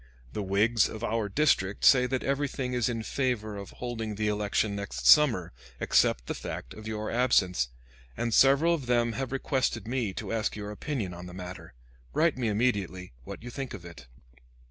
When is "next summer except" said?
4.75-6.25